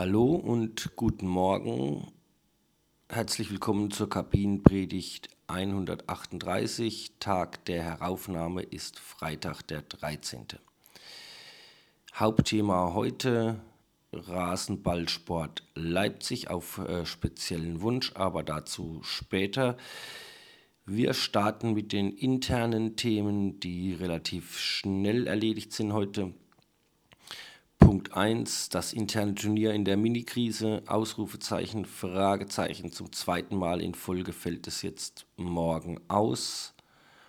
Hallo 0.00 0.34
und 0.34 0.96
guten 0.96 1.28
Morgen. 1.28 2.10
Herzlich 3.10 3.50
willkommen 3.50 3.90
zur 3.90 4.08
Kabinenpredigt 4.08 5.28
138. 5.46 7.16
Tag 7.20 7.66
der 7.66 7.82
Heraufnahme 7.82 8.62
ist 8.62 8.98
Freitag, 8.98 9.60
der 9.68 9.82
13. 9.82 10.46
Hauptthema 12.14 12.94
heute 12.94 13.60
Rasenballsport 14.14 15.64
Leipzig 15.74 16.48
auf 16.48 16.78
äh, 16.78 17.04
speziellen 17.04 17.82
Wunsch, 17.82 18.12
aber 18.14 18.42
dazu 18.42 19.00
später. 19.02 19.76
Wir 20.86 21.12
starten 21.12 21.74
mit 21.74 21.92
den 21.92 22.10
internen 22.16 22.96
Themen, 22.96 23.60
die 23.60 23.92
relativ 23.92 24.58
schnell 24.58 25.26
erledigt 25.26 25.74
sind 25.74 25.92
heute. 25.92 26.32
Punkt 27.80 28.14
1, 28.14 28.68
das 28.68 28.92
interne 28.92 29.34
Turnier 29.34 29.72
in 29.72 29.84
der 29.84 29.96
Mini-Krise, 29.96 30.82
Ausrufezeichen, 30.86 31.86
Fragezeichen. 31.86 32.92
Zum 32.92 33.10
zweiten 33.12 33.56
Mal 33.56 33.80
in 33.80 33.94
Folge 33.94 34.32
fällt 34.32 34.68
es 34.68 34.82
jetzt 34.82 35.26
morgen 35.36 35.98
aus. 36.06 36.74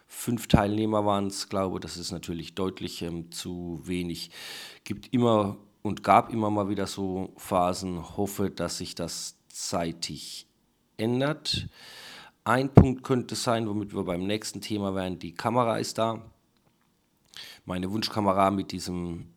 Fünf 0.05 0.47
Teilnehmer 0.47 1.05
waren 1.05 1.27
es, 1.27 1.49
glaube 1.49 1.79
das 1.79 1.97
ist 1.97 2.11
natürlich 2.11 2.53
deutlich 2.53 3.01
ähm, 3.01 3.31
zu 3.31 3.81
wenig. 3.85 4.29
Gibt 4.83 5.11
immer 5.13 5.57
und 5.81 6.03
gab 6.03 6.31
immer 6.31 6.51
mal 6.51 6.69
wieder 6.69 6.85
so 6.85 7.33
Phasen. 7.37 8.17
Hoffe, 8.17 8.51
dass 8.51 8.77
sich 8.77 8.93
das 8.93 9.37
zeitig 9.47 10.45
ändert. 10.97 11.69
Ein 12.43 12.73
Punkt 12.73 13.03
könnte 13.03 13.35
sein, 13.35 13.67
womit 13.67 13.95
wir 13.95 14.03
beim 14.03 14.27
nächsten 14.27 14.61
Thema 14.61 14.93
wären, 14.93 15.17
die 15.17 15.33
Kamera 15.33 15.77
ist 15.77 15.97
da. 15.97 16.21
Meine 17.65 17.89
Wunschkamera 17.89 18.51
mit 18.51 18.71
diesem 18.71 19.27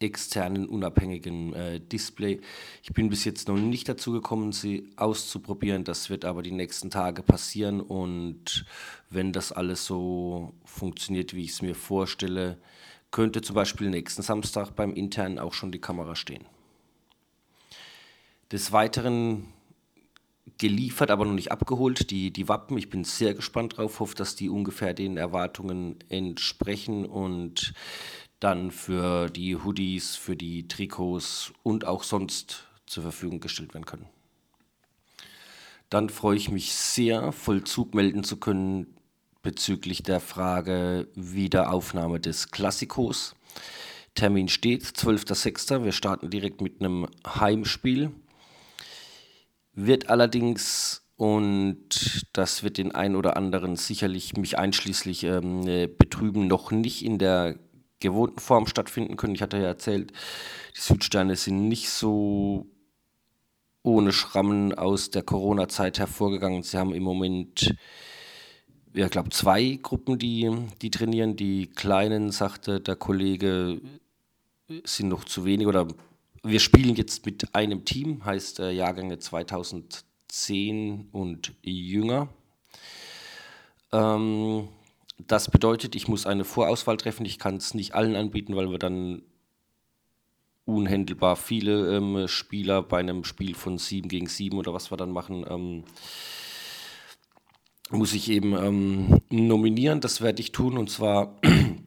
externen, 0.00 0.66
unabhängigen 0.66 1.54
äh, 1.54 1.80
Display. 1.80 2.40
Ich 2.82 2.92
bin 2.92 3.08
bis 3.08 3.24
jetzt 3.24 3.48
noch 3.48 3.56
nicht 3.56 3.88
dazu 3.88 4.12
gekommen, 4.12 4.52
sie 4.52 4.88
auszuprobieren. 4.96 5.84
Das 5.84 6.10
wird 6.10 6.24
aber 6.24 6.42
die 6.42 6.52
nächsten 6.52 6.90
Tage 6.90 7.22
passieren 7.22 7.80
und 7.80 8.64
wenn 9.10 9.32
das 9.32 9.52
alles 9.52 9.84
so 9.84 10.54
funktioniert, 10.64 11.34
wie 11.34 11.44
ich 11.44 11.50
es 11.50 11.62
mir 11.62 11.74
vorstelle, 11.74 12.58
könnte 13.10 13.40
zum 13.40 13.54
Beispiel 13.54 13.88
nächsten 13.88 14.22
Samstag 14.22 14.72
beim 14.76 14.92
internen 14.92 15.38
auch 15.38 15.54
schon 15.54 15.72
die 15.72 15.80
Kamera 15.80 16.14
stehen. 16.14 16.44
Des 18.52 18.72
Weiteren 18.72 19.52
geliefert, 20.58 21.10
aber 21.10 21.24
noch 21.24 21.34
nicht 21.34 21.52
abgeholt, 21.52 22.10
die, 22.10 22.32
die 22.32 22.48
Wappen. 22.48 22.78
Ich 22.78 22.90
bin 22.90 23.04
sehr 23.04 23.34
gespannt 23.34 23.76
drauf, 23.76 24.00
hoffe, 24.00 24.14
dass 24.14 24.36
die 24.36 24.48
ungefähr 24.48 24.94
den 24.94 25.16
Erwartungen 25.16 25.96
entsprechen 26.08 27.04
und 27.04 27.74
dann 28.40 28.70
für 28.70 29.28
die 29.28 29.56
Hoodies, 29.56 30.16
für 30.16 30.36
die 30.36 30.68
Trikots 30.68 31.52
und 31.62 31.84
auch 31.86 32.02
sonst 32.02 32.68
zur 32.86 33.02
Verfügung 33.02 33.40
gestellt 33.40 33.74
werden 33.74 33.86
können. 33.86 34.06
Dann 35.90 36.10
freue 36.10 36.36
ich 36.36 36.50
mich 36.50 36.74
sehr, 36.74 37.32
Vollzug 37.32 37.94
melden 37.94 38.22
zu 38.22 38.36
können 38.36 38.98
bezüglich 39.42 40.02
der 40.02 40.20
Frage 40.20 41.08
Wiederaufnahme 41.14 42.20
des 42.20 42.50
Klassikos. 42.50 43.34
Termin 44.14 44.48
steht, 44.48 44.84
12.06. 44.84 45.84
Wir 45.84 45.92
starten 45.92 46.28
direkt 46.28 46.60
mit 46.60 46.80
einem 46.80 47.06
Heimspiel. 47.26 48.10
Wird 49.72 50.10
allerdings, 50.10 51.02
und 51.16 52.26
das 52.32 52.62
wird 52.62 52.78
den 52.78 52.92
einen 52.92 53.16
oder 53.16 53.36
anderen 53.36 53.76
sicherlich 53.76 54.36
mich 54.36 54.58
einschließlich 54.58 55.24
ähm, 55.24 55.62
betrüben, 55.96 56.48
noch 56.48 56.70
nicht 56.70 57.04
in 57.04 57.18
der 57.18 57.58
gewohnten 58.00 58.40
Form 58.40 58.66
stattfinden 58.66 59.16
können. 59.16 59.34
Ich 59.34 59.42
hatte 59.42 59.58
ja 59.58 59.64
erzählt, 59.64 60.12
die 60.76 60.80
Südsterne 60.80 61.36
sind 61.36 61.68
nicht 61.68 61.90
so 61.90 62.66
ohne 63.82 64.12
Schrammen 64.12 64.74
aus 64.74 65.10
der 65.10 65.22
Corona-Zeit 65.22 65.98
hervorgegangen. 65.98 66.62
Sie 66.62 66.76
haben 66.76 66.92
im 66.92 67.02
Moment, 67.02 67.74
ich 68.92 69.10
glaube, 69.10 69.30
zwei 69.30 69.78
Gruppen, 69.82 70.18
die, 70.18 70.50
die 70.82 70.90
trainieren. 70.90 71.36
Die 71.36 71.66
kleinen, 71.66 72.30
sagte 72.30 72.80
der 72.80 72.96
Kollege, 72.96 73.80
sind 74.84 75.08
noch 75.08 75.24
zu 75.24 75.44
wenig 75.44 75.66
oder 75.66 75.88
wir 76.44 76.60
spielen 76.60 76.94
jetzt 76.94 77.26
mit 77.26 77.54
einem 77.54 77.84
Team, 77.84 78.24
heißt 78.24 78.60
äh, 78.60 78.70
Jahrgänge 78.70 79.18
2010 79.18 81.08
und 81.12 81.52
jünger. 81.62 82.28
Ähm, 83.92 84.68
das 85.18 85.50
bedeutet, 85.50 85.94
ich 85.94 86.08
muss 86.08 86.26
eine 86.26 86.44
Vorauswahl 86.44 86.96
treffen. 86.96 87.26
Ich 87.26 87.38
kann 87.38 87.56
es 87.56 87.74
nicht 87.74 87.94
allen 87.94 88.16
anbieten, 88.16 88.54
weil 88.56 88.70
wir 88.70 88.78
dann 88.78 89.22
unhändelbar 90.64 91.36
viele 91.36 91.96
ähm, 91.96 92.28
Spieler 92.28 92.82
bei 92.82 92.98
einem 92.98 93.24
Spiel 93.24 93.54
von 93.54 93.78
7 93.78 94.08
gegen 94.08 94.26
7 94.26 94.56
oder 94.58 94.74
was 94.74 94.92
wir 94.92 94.96
dann 94.96 95.10
machen, 95.10 95.44
ähm, 95.48 95.84
muss 97.90 98.12
ich 98.12 98.30
eben 98.30 98.52
ähm, 98.52 99.20
nominieren. 99.30 100.00
Das 100.00 100.20
werde 100.20 100.40
ich 100.40 100.52
tun 100.52 100.76
und 100.76 100.90
zwar, 100.90 101.34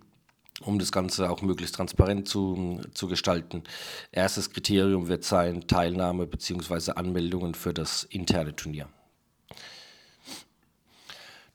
um 0.61 0.79
das 0.79 0.91
Ganze 0.91 1.29
auch 1.29 1.43
möglichst 1.43 1.75
transparent 1.75 2.27
zu, 2.27 2.81
zu 2.93 3.07
gestalten. 3.07 3.63
Erstes 4.11 4.49
Kriterium 4.49 5.07
wird 5.07 5.23
sein 5.23 5.67
Teilnahme 5.67 6.25
bzw. 6.25 6.93
Anmeldungen 6.93 7.53
für 7.53 7.73
das 7.73 8.03
interne 8.03 8.55
Turnier. 8.55 8.89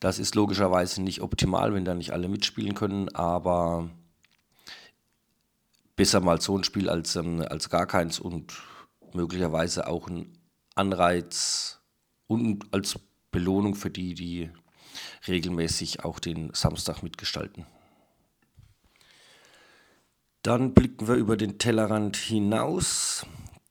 Das 0.00 0.18
ist 0.18 0.34
logischerweise 0.34 1.02
nicht 1.02 1.22
optimal, 1.22 1.72
wenn 1.72 1.84
da 1.84 1.94
nicht 1.94 2.12
alle 2.12 2.28
mitspielen 2.28 2.74
können, 2.74 3.08
aber 3.14 3.88
besser 5.96 6.20
mal 6.20 6.40
so 6.40 6.56
ein 6.56 6.64
Spiel 6.64 6.90
als, 6.90 7.16
ähm, 7.16 7.44
als 7.48 7.70
gar 7.70 7.86
keins 7.86 8.20
und 8.20 8.62
möglicherweise 9.14 9.86
auch 9.88 10.08
ein 10.08 10.38
Anreiz 10.74 11.80
und 12.26 12.66
als 12.72 12.98
Belohnung 13.30 13.74
für 13.74 13.90
die, 13.90 14.14
die 14.14 14.50
regelmäßig 15.26 16.04
auch 16.04 16.20
den 16.20 16.52
Samstag 16.52 17.02
mitgestalten. 17.02 17.66
Dann 20.42 20.74
blicken 20.74 21.08
wir 21.08 21.16
über 21.16 21.36
den 21.36 21.58
Tellerrand 21.58 22.16
hinaus. 22.16 23.26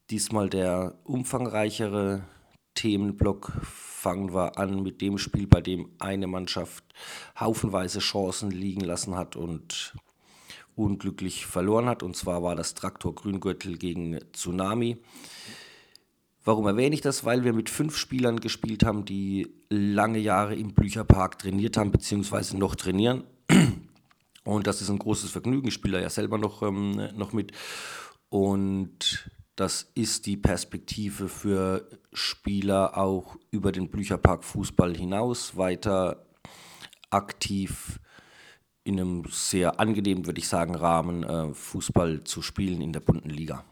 Diesmal 0.10 0.50
der 0.50 1.00
umfangreichere 1.04 2.24
Themenblock 2.76 3.52
fangen 3.64 4.34
wir 4.34 4.58
an 4.60 4.84
mit 4.84 5.02
dem 5.02 5.18
Spiel, 5.18 5.48
bei 5.48 5.62
dem 5.62 5.90
eine 5.98 6.28
Mannschaft 6.28 6.84
haufenweise 7.40 8.00
Chancen 8.00 8.52
liegen 8.52 8.82
lassen 8.82 9.16
hat 9.16 9.36
und 9.36 9.96
unglücklich 10.76 11.46
verloren 11.46 11.88
hat. 11.88 12.04
Und 12.04 12.16
zwar 12.16 12.44
war 12.44 12.56
das 12.56 12.76
Traktor 12.76 13.16
Grüngürtel 13.16 13.78
gegen 13.78 14.20
Tsunami. 14.34 14.98
Warum 16.44 16.68
erwähne 16.68 16.94
ich 16.94 17.02
das? 17.02 17.26
Weil 17.26 17.44
wir 17.44 17.54
mit 17.54 17.72
fünf 17.72 17.98
Spielern 17.98 18.40
gespielt 18.40 18.84
haben, 18.86 19.04
die 19.04 19.48
lange 19.70 20.20
Jahre 20.20 20.56
im 20.56 20.74
Blücherpark 20.74 21.40
trainiert 21.40 21.78
haben, 21.78 21.92
beziehungsweise 21.92 22.58
noch 22.58 22.76
trainieren. 22.76 23.24
Und 24.44 24.68
das 24.68 24.82
ist 24.82 24.92
ein 24.92 25.00
großes 25.00 25.32
Vergnügen. 25.32 25.68
Ich 25.68 25.74
spiele 25.74 26.00
ja 26.00 26.10
selber 26.10 26.38
noch, 26.38 26.62
ähm, 26.62 27.10
noch 27.16 27.34
mit. 27.34 27.52
Und 28.30 29.32
das 29.56 29.90
ist 29.96 30.26
die 30.26 30.38
Perspektive 30.38 31.30
für 31.30 31.88
Spieler 32.12 32.98
auch 32.98 33.38
über 33.52 33.72
den 33.72 33.90
Blücherpark 33.90 34.44
Fußball 34.44 34.96
hinaus 34.96 35.56
weiter 35.56 36.26
aktiv 37.10 38.00
in 38.84 39.00
einem 39.00 39.24
sehr 39.30 39.80
angenehmen, 39.80 40.26
würde 40.26 40.40
ich 40.40 40.48
sagen, 40.48 40.76
Rahmen 40.76 41.24
äh, 41.24 41.54
Fußball 41.54 42.24
zu 42.24 42.42
spielen 42.42 42.82
in 42.82 42.94
der 42.94 43.00
bunten 43.00 43.30
Liga. 43.30 43.64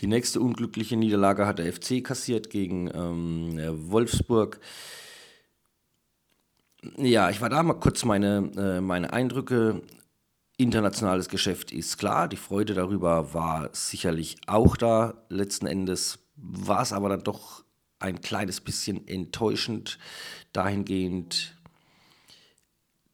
Die 0.00 0.08
nächste 0.08 0.40
unglückliche 0.40 0.96
Niederlage 0.96 1.46
hat 1.46 1.60
der 1.60 1.72
FC 1.72 2.02
kassiert 2.02 2.50
gegen 2.50 2.90
ähm, 2.92 3.90
Wolfsburg. 3.90 4.58
Ja, 6.96 7.30
ich 7.30 7.40
war 7.40 7.48
da 7.48 7.62
mal 7.62 7.74
kurz 7.74 8.04
meine, 8.04 8.50
äh, 8.56 8.80
meine 8.80 9.12
Eindrücke 9.12 9.82
Internationales 10.56 11.28
Geschäft 11.28 11.72
ist 11.72 11.98
klar, 11.98 12.28
die 12.28 12.36
Freude 12.36 12.74
darüber 12.74 13.34
war 13.34 13.70
sicherlich 13.72 14.36
auch 14.46 14.76
da. 14.76 15.14
Letzten 15.28 15.66
Endes 15.66 16.20
war 16.36 16.82
es 16.82 16.92
aber 16.92 17.08
dann 17.08 17.24
doch 17.24 17.64
ein 17.98 18.20
kleines 18.20 18.60
bisschen 18.60 19.06
enttäuschend 19.08 19.98
dahingehend, 20.52 21.56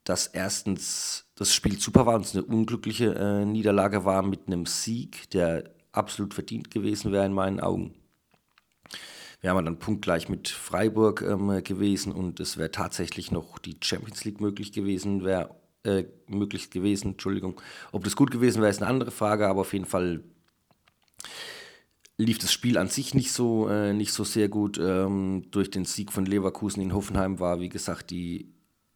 dass 0.04 0.26
erstens 0.26 1.26
das 1.34 1.54
Spiel 1.54 1.80
super 1.80 2.04
war 2.04 2.16
und 2.16 2.26
es 2.26 2.34
eine 2.34 2.44
unglückliche 2.44 3.14
äh, 3.14 3.44
Niederlage 3.46 4.04
war 4.04 4.22
mit 4.22 4.46
einem 4.46 4.66
Sieg, 4.66 5.30
der 5.30 5.70
absolut 5.92 6.34
verdient 6.34 6.70
gewesen 6.70 7.12
wäre 7.12 7.24
in 7.24 7.32
meinen 7.32 7.60
Augen. 7.60 7.94
Wir 9.40 9.50
haben 9.50 9.64
dann 9.64 9.78
punktgleich 9.78 10.28
mit 10.28 10.48
Freiburg 10.48 11.22
ähm, 11.22 11.64
gewesen 11.64 12.12
und 12.12 12.40
es 12.40 12.58
wäre 12.58 12.70
tatsächlich 12.70 13.30
noch 13.30 13.58
die 13.58 13.78
Champions 13.82 14.24
League 14.24 14.40
möglich 14.40 14.72
gewesen, 14.72 15.24
wäre 15.24 15.59
äh, 15.84 16.04
möglich 16.26 16.70
gewesen. 16.70 17.12
Entschuldigung. 17.12 17.60
Ob 17.92 18.04
das 18.04 18.16
gut 18.16 18.30
gewesen 18.30 18.60
wäre, 18.60 18.70
ist 18.70 18.82
eine 18.82 18.90
andere 18.90 19.10
Frage, 19.10 19.48
aber 19.48 19.62
auf 19.62 19.72
jeden 19.72 19.86
Fall 19.86 20.22
lief 22.18 22.38
das 22.38 22.52
Spiel 22.52 22.76
an 22.78 22.88
sich 22.88 23.14
nicht 23.14 23.32
so, 23.32 23.68
äh, 23.68 23.92
nicht 23.92 24.12
so 24.12 24.24
sehr 24.24 24.48
gut. 24.48 24.78
Ähm, 24.78 25.46
durch 25.50 25.70
den 25.70 25.84
Sieg 25.84 26.12
von 26.12 26.26
Leverkusen 26.26 26.82
in 26.82 26.94
Hoffenheim 26.94 27.40
war, 27.40 27.60
wie 27.60 27.68
gesagt, 27.68 28.10
die 28.10 28.52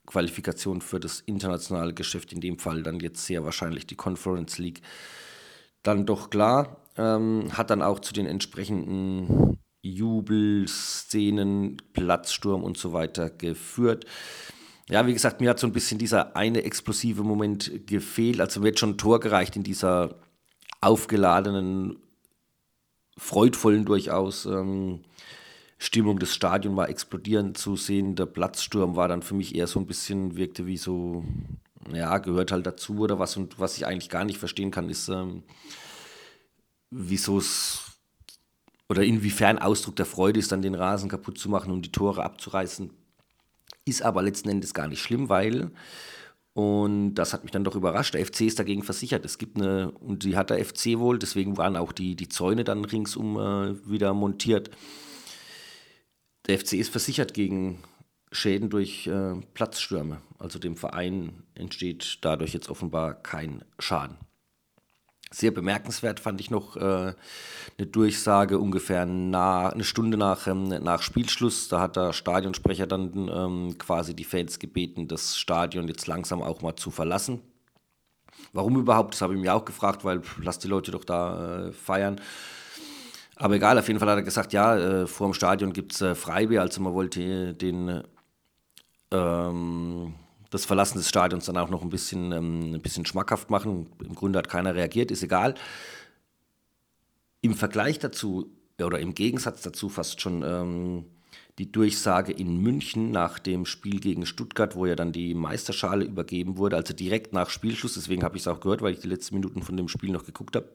Qualifikation 0.06 0.82
für 0.82 1.00
das 1.00 1.20
internationale 1.20 1.94
Geschäft, 1.94 2.32
in 2.32 2.40
dem 2.40 2.58
Fall 2.58 2.82
dann 2.82 3.00
jetzt 3.00 3.24
sehr 3.24 3.44
wahrscheinlich 3.44 3.86
die 3.86 3.96
Conference 3.96 4.58
League, 4.58 4.82
dann 5.82 6.04
doch 6.06 6.30
klar. 6.30 6.82
ähm, 6.96 7.48
hat 7.56 7.70
dann 7.70 7.82
auch 7.82 8.00
zu 8.00 8.12
den 8.12 8.26
entsprechenden 8.26 9.58
Jubelszenen, 9.82 11.76
Platzsturm 11.92 12.62
und 12.62 12.78
so 12.78 12.92
weiter 12.92 13.30
geführt. 13.30 14.06
Ja, 14.88 15.06
wie 15.06 15.14
gesagt, 15.14 15.40
mir 15.40 15.50
hat 15.50 15.58
so 15.58 15.66
ein 15.66 15.72
bisschen 15.72 15.98
dieser 15.98 16.36
eine 16.36 16.62
explosive 16.64 17.22
Moment 17.22 17.86
gefehlt. 17.86 18.40
Also 18.40 18.62
hat 18.64 18.78
schon 18.78 18.90
ein 18.90 18.98
Tor 18.98 19.20
gereicht 19.20 19.56
in 19.56 19.62
dieser 19.62 20.16
aufgeladenen, 20.80 21.98
freudvollen 23.16 23.86
durchaus 23.86 24.44
ähm, 24.44 25.00
Stimmung. 25.78 26.18
Das 26.18 26.34
Stadion 26.34 26.76
war 26.76 26.90
explodieren 26.90 27.54
zu 27.54 27.76
sehen. 27.76 28.14
Der 28.14 28.26
Platzsturm 28.26 28.94
war 28.94 29.08
dann 29.08 29.22
für 29.22 29.34
mich 29.34 29.54
eher 29.54 29.66
so 29.66 29.80
ein 29.80 29.86
bisschen, 29.86 30.36
wirkte 30.36 30.66
wie 30.66 30.76
so, 30.76 31.24
ja, 31.92 32.18
gehört 32.18 32.52
halt 32.52 32.66
dazu 32.66 32.98
oder 32.98 33.18
was. 33.18 33.38
Und 33.38 33.58
was 33.58 33.78
ich 33.78 33.86
eigentlich 33.86 34.10
gar 34.10 34.24
nicht 34.24 34.38
verstehen 34.38 34.70
kann, 34.70 34.90
ist, 34.90 35.08
ähm, 35.08 35.44
wieso 36.90 37.38
es 37.38 37.80
oder 38.86 39.02
inwiefern 39.02 39.58
Ausdruck 39.58 39.96
der 39.96 40.04
Freude 40.04 40.38
ist, 40.38 40.52
dann 40.52 40.60
den 40.60 40.74
Rasen 40.74 41.08
kaputt 41.08 41.38
zu 41.38 41.48
machen 41.48 41.72
und 41.72 41.86
die 41.86 41.92
Tore 41.92 42.22
abzureißen. 42.22 42.90
Ist 43.86 44.02
aber 44.02 44.22
letzten 44.22 44.48
Endes 44.48 44.74
gar 44.74 44.88
nicht 44.88 45.02
schlimm, 45.02 45.28
weil, 45.28 45.70
und 46.54 47.14
das 47.14 47.32
hat 47.32 47.42
mich 47.42 47.52
dann 47.52 47.64
doch 47.64 47.76
überrascht, 47.76 48.14
der 48.14 48.24
FC 48.24 48.42
ist 48.42 48.58
dagegen 48.58 48.82
versichert. 48.82 49.24
Es 49.24 49.38
gibt 49.38 49.56
eine, 49.56 49.90
und 49.90 50.24
die 50.24 50.36
hat 50.36 50.50
der 50.50 50.64
FC 50.64 50.98
wohl, 50.98 51.18
deswegen 51.18 51.56
waren 51.56 51.76
auch 51.76 51.92
die, 51.92 52.16
die 52.16 52.28
Zäune 52.28 52.64
dann 52.64 52.84
ringsum 52.84 53.36
äh, 53.36 53.90
wieder 53.90 54.14
montiert. 54.14 54.70
Der 56.46 56.58
FC 56.58 56.74
ist 56.74 56.90
versichert 56.90 57.34
gegen 57.34 57.82
Schäden 58.32 58.68
durch 58.68 59.06
äh, 59.06 59.34
Platzstürme. 59.54 60.20
Also 60.38 60.58
dem 60.58 60.76
Verein 60.76 61.42
entsteht 61.54 62.18
dadurch 62.22 62.52
jetzt 62.52 62.68
offenbar 62.68 63.14
kein 63.14 63.64
Schaden. 63.78 64.16
Sehr 65.34 65.50
bemerkenswert 65.50 66.20
fand 66.20 66.40
ich 66.40 66.52
noch 66.52 66.76
äh, 66.76 66.80
eine 66.80 67.86
Durchsage 67.90 68.60
ungefähr 68.60 69.04
nah, 69.04 69.68
eine 69.68 69.82
Stunde 69.82 70.16
nach, 70.16 70.46
ähm, 70.46 70.68
nach 70.68 71.02
Spielschluss. 71.02 71.66
Da 71.66 71.80
hat 71.80 71.96
der 71.96 72.12
Stadionsprecher 72.12 72.86
dann 72.86 73.28
ähm, 73.28 73.76
quasi 73.76 74.14
die 74.14 74.22
Fans 74.22 74.60
gebeten, 74.60 75.08
das 75.08 75.36
Stadion 75.36 75.88
jetzt 75.88 76.06
langsam 76.06 76.40
auch 76.40 76.62
mal 76.62 76.76
zu 76.76 76.92
verlassen. 76.92 77.40
Warum 78.52 78.78
überhaupt? 78.78 79.14
Das 79.14 79.22
habe 79.22 79.34
ich 79.34 79.40
mir 79.40 79.52
auch 79.52 79.64
gefragt, 79.64 80.04
weil 80.04 80.22
lass 80.40 80.60
die 80.60 80.68
Leute 80.68 80.92
doch 80.92 81.04
da 81.04 81.66
äh, 81.66 81.72
feiern. 81.72 82.20
Aber 83.34 83.56
egal, 83.56 83.76
auf 83.76 83.88
jeden 83.88 83.98
Fall 83.98 84.10
hat 84.10 84.18
er 84.18 84.22
gesagt, 84.22 84.52
ja, 84.52 84.76
äh, 84.76 85.06
vor 85.08 85.26
dem 85.26 85.34
Stadion 85.34 85.72
gibt 85.72 85.94
es 85.94 86.00
äh, 86.00 86.14
Freibier, 86.14 86.60
also 86.60 86.80
man 86.80 86.94
wollte 86.94 87.54
den 87.54 88.04
ähm, 89.10 90.14
das 90.54 90.66
Verlassen 90.66 90.98
des 90.98 91.08
Stadions 91.08 91.46
dann 91.46 91.56
auch 91.56 91.68
noch 91.68 91.82
ein 91.82 91.90
bisschen, 91.90 92.30
ähm, 92.30 92.74
ein 92.74 92.80
bisschen 92.80 93.04
schmackhaft 93.04 93.50
machen. 93.50 93.90
Im 94.04 94.14
Grunde 94.14 94.38
hat 94.38 94.48
keiner 94.48 94.76
reagiert, 94.76 95.10
ist 95.10 95.24
egal. 95.24 95.54
Im 97.40 97.54
Vergleich 97.54 97.98
dazu 97.98 98.52
oder 98.80 99.00
im 99.00 99.14
Gegensatz 99.14 99.62
dazu 99.62 99.88
fast 99.88 100.20
schon 100.20 100.42
ähm, 100.44 101.06
die 101.58 101.72
Durchsage 101.72 102.32
in 102.32 102.62
München 102.62 103.10
nach 103.10 103.40
dem 103.40 103.66
Spiel 103.66 103.98
gegen 103.98 104.26
Stuttgart, 104.26 104.76
wo 104.76 104.86
ja 104.86 104.94
dann 104.94 105.10
die 105.10 105.34
Meisterschale 105.34 106.04
übergeben 106.04 106.56
wurde, 106.56 106.76
also 106.76 106.94
direkt 106.94 107.32
nach 107.32 107.50
Spielschluss. 107.50 107.94
Deswegen 107.94 108.22
habe 108.22 108.36
ich 108.36 108.44
es 108.44 108.48
auch 108.48 108.60
gehört, 108.60 108.80
weil 108.80 108.94
ich 108.94 109.00
die 109.00 109.08
letzten 109.08 109.34
Minuten 109.34 109.60
von 109.62 109.76
dem 109.76 109.88
Spiel 109.88 110.12
noch 110.12 110.24
geguckt 110.24 110.54
habe. 110.54 110.68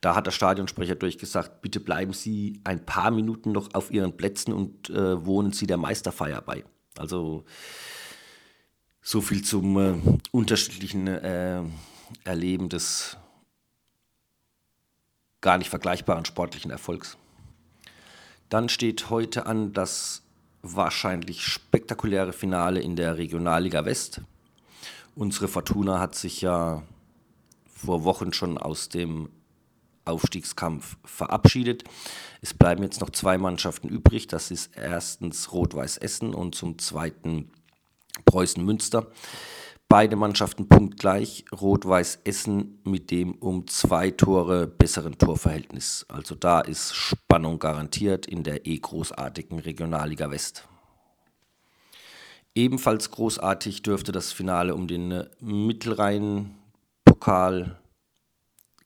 Da 0.00 0.14
hat 0.14 0.26
der 0.26 0.30
Stadionsprecher 0.30 0.94
durchgesagt, 0.94 1.60
bitte 1.60 1.80
bleiben 1.80 2.14
Sie 2.14 2.60
ein 2.64 2.86
paar 2.86 3.10
Minuten 3.10 3.52
noch 3.52 3.74
auf 3.74 3.90
Ihren 3.90 4.16
Plätzen 4.16 4.54
und 4.54 4.88
äh, 4.88 5.26
wohnen 5.26 5.52
Sie 5.52 5.66
der 5.66 5.76
Meisterfeier 5.76 6.40
bei. 6.40 6.64
Also 6.96 7.44
so 9.06 9.20
viel 9.20 9.44
zum 9.44 9.78
äh, 9.78 9.94
unterschiedlichen 10.32 11.06
äh, 11.06 11.62
Erleben 12.24 12.68
des 12.68 13.16
gar 15.40 15.58
nicht 15.58 15.70
vergleichbaren 15.70 16.24
sportlichen 16.24 16.72
Erfolgs. 16.72 17.16
Dann 18.48 18.68
steht 18.68 19.08
heute 19.08 19.46
an 19.46 19.72
das 19.72 20.22
wahrscheinlich 20.62 21.42
spektakuläre 21.44 22.32
Finale 22.32 22.80
in 22.80 22.96
der 22.96 23.16
Regionalliga 23.16 23.84
West. 23.84 24.22
Unsere 25.14 25.46
Fortuna 25.46 26.00
hat 26.00 26.16
sich 26.16 26.40
ja 26.40 26.82
vor 27.64 28.02
Wochen 28.02 28.32
schon 28.32 28.58
aus 28.58 28.88
dem 28.88 29.28
Aufstiegskampf 30.04 30.96
verabschiedet. 31.04 31.84
Es 32.40 32.54
bleiben 32.54 32.82
jetzt 32.82 33.00
noch 33.00 33.10
zwei 33.10 33.38
Mannschaften 33.38 33.88
übrig. 33.88 34.26
Das 34.26 34.50
ist 34.50 34.76
erstens 34.76 35.52
Rot-Weiß 35.52 35.98
Essen 35.98 36.34
und 36.34 36.56
zum 36.56 36.80
zweiten 36.80 37.52
Preußen 38.24 38.64
Münster. 38.64 39.08
Beide 39.88 40.16
Mannschaften 40.16 40.68
punktgleich. 40.68 41.44
Rot-Weiß 41.52 42.20
Essen 42.24 42.80
mit 42.84 43.10
dem 43.10 43.34
um 43.34 43.66
zwei 43.68 44.10
Tore 44.10 44.66
besseren 44.66 45.18
Torverhältnis. 45.18 46.06
Also 46.08 46.34
da 46.34 46.60
ist 46.60 46.94
Spannung 46.94 47.58
garantiert 47.58 48.26
in 48.26 48.42
der 48.42 48.66
eh 48.66 48.78
großartigen 48.78 49.58
Regionalliga 49.60 50.30
West. 50.30 50.66
Ebenfalls 52.54 53.10
großartig 53.10 53.82
dürfte 53.82 54.12
das 54.12 54.32
Finale 54.32 54.74
um 54.74 54.88
den 54.88 55.24
Mittelrhein-Pokal 55.40 57.78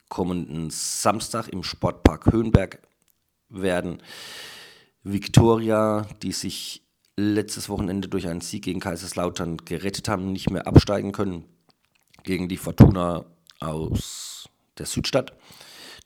kommenden 0.09 0.71
Samstag 0.71 1.49
im 1.49 1.63
Sportpark 1.63 2.33
Höhenberg 2.33 2.81
werden. 3.49 4.03
Viktoria, 5.03 6.07
die 6.23 6.33
sich 6.33 6.83
letztes 7.21 7.69
Wochenende 7.69 8.09
durch 8.09 8.27
einen 8.27 8.41
Sieg 8.41 8.65
gegen 8.65 8.81
Kaiserslautern 8.81 9.59
gerettet 9.59 10.09
haben, 10.09 10.33
nicht 10.33 10.51
mehr 10.51 10.67
absteigen 10.67 11.13
können 11.13 11.45
gegen 12.23 12.49
die 12.49 12.57
Fortuna 12.57 13.25
aus 13.61 14.49
der 14.79 14.87
Südstadt. 14.87 15.33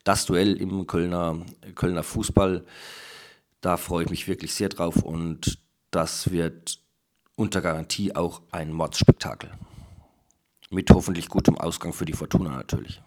Das 0.03 0.25
Duell 0.25 0.55
im 0.55 0.87
Kölner, 0.87 1.43
Kölner 1.73 2.03
Fußball, 2.03 2.65
da 3.61 3.77
freue 3.77 4.05
ich 4.05 4.09
mich 4.09 4.27
wirklich 4.27 4.53
sehr 4.53 4.69
drauf 4.69 4.97
und 4.97 5.57
das 5.91 6.31
wird 6.31 6.79
unter 7.35 7.61
Garantie 7.61 8.15
auch 8.15 8.41
ein 8.51 8.71
Mordsspektakel. 8.71 9.51
Mit 10.69 10.91
hoffentlich 10.91 11.29
gutem 11.29 11.57
Ausgang 11.57 11.93
für 11.93 12.05
die 12.05 12.13
Fortuna 12.13 12.49
natürlich. 12.51 13.01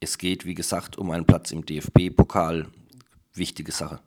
Es 0.00 0.18
geht, 0.18 0.44
wie 0.44 0.54
gesagt, 0.54 0.98
um 0.98 1.10
einen 1.10 1.26
Platz 1.26 1.52
im 1.52 1.64
DFB-Pokal. 1.64 2.68
Wichtige 3.34 3.72
Sache. 3.72 4.00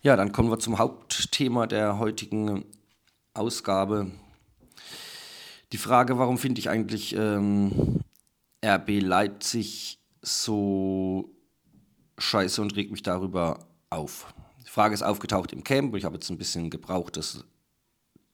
Ja, 0.00 0.14
dann 0.14 0.30
kommen 0.30 0.48
wir 0.48 0.60
zum 0.60 0.78
Hauptthema 0.78 1.66
der 1.66 1.98
heutigen 1.98 2.64
Ausgabe. 3.34 4.12
Die 5.72 5.76
Frage, 5.78 6.18
warum 6.18 6.38
finde 6.38 6.60
ich 6.60 6.70
eigentlich 6.70 7.16
ähm, 7.16 8.00
RB 8.64 9.00
Leipzig 9.00 9.98
so 10.22 11.34
scheiße 12.16 12.62
und 12.62 12.76
regt 12.76 12.92
mich 12.92 13.02
darüber 13.02 13.66
auf. 13.90 14.32
Die 14.64 14.70
Frage 14.70 14.94
ist 14.94 15.02
aufgetaucht 15.02 15.52
im 15.52 15.64
Camp 15.64 15.92
und 15.92 15.98
ich 15.98 16.04
habe 16.04 16.14
jetzt 16.14 16.30
ein 16.30 16.38
bisschen 16.38 16.70
gebraucht, 16.70 17.16
das 17.16 17.44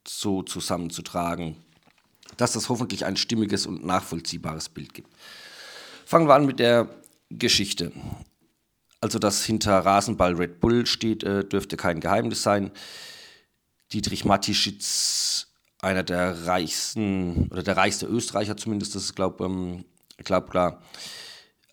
so 0.06 0.42
zusammenzutragen, 0.42 1.56
dass 2.36 2.52
das 2.52 2.68
hoffentlich 2.68 3.06
ein 3.06 3.16
stimmiges 3.16 3.66
und 3.66 3.86
nachvollziehbares 3.86 4.68
Bild 4.68 4.92
gibt. 4.92 5.08
Fangen 6.04 6.28
wir 6.28 6.34
an 6.34 6.44
mit 6.44 6.58
der 6.58 6.90
Geschichte. 7.30 7.90
Also, 9.04 9.18
dass 9.18 9.44
hinter 9.44 9.80
Rasenball 9.80 10.32
Red 10.32 10.60
Bull 10.60 10.86
steht, 10.86 11.24
äh, 11.24 11.44
dürfte 11.44 11.76
kein 11.76 12.00
Geheimnis 12.00 12.42
sein. 12.42 12.70
Dietrich 13.92 14.24
Matischitz, 14.24 15.48
einer 15.82 16.02
der 16.02 16.46
reichsten, 16.46 17.48
oder 17.50 17.62
der 17.62 17.76
reichste 17.76 18.06
Österreicher 18.06 18.56
zumindest, 18.56 18.94
das 18.94 19.02
ist, 19.02 19.14
glaube 19.14 19.44
ähm, 19.44 19.84
klar, 20.24 20.80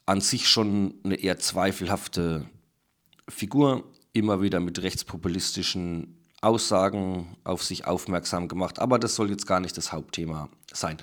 an 0.06 0.20
sich 0.20 0.50
schon 0.50 0.96
eine 1.06 1.16
eher 1.16 1.40
zweifelhafte 1.40 2.50
Figur, 3.30 3.86
immer 4.12 4.42
wieder 4.42 4.60
mit 4.60 4.82
rechtspopulistischen 4.82 6.18
Aussagen 6.42 7.38
auf 7.46 7.64
sich 7.64 7.88
aufmerksam 7.88 8.50
gemacht. 8.50 8.78
Aber 8.80 9.00
das 9.00 9.16
soll 9.16 9.30
jetzt 9.30 9.48
gar 9.48 9.62
nicht 9.62 9.78
das 9.78 9.94
Hauptthema 9.94 10.50
sein. 10.74 10.98